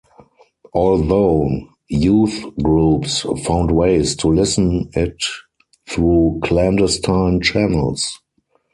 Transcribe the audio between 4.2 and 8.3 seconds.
listen it through clandestine channels.